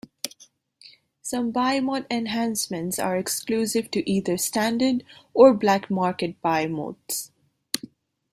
[1.21, 7.29] Some biomod enhancements are exclusive to either standard or black market Biomods.